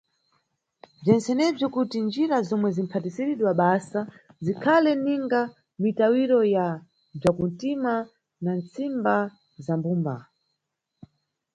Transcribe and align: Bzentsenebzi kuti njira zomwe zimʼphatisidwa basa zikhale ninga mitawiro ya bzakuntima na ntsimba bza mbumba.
Bzentsenebzi 1.01 1.65
kuti 1.75 1.97
njira 2.05 2.37
zomwe 2.47 2.69
zimʼphatisidwa 2.75 3.51
basa 3.59 4.01
zikhale 4.45 4.91
ninga 5.03 5.41
mitawiro 5.81 6.39
ya 6.55 6.67
bzakuntima 7.19 7.93
na 8.43 8.51
ntsimba 8.59 9.15
bza 9.59 9.73
mbumba. 9.79 10.15